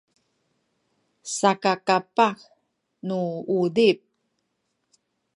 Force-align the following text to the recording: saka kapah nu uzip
saka 1.37 1.73
kapah 1.87 2.35
nu 3.07 3.19
uzip 3.59 3.97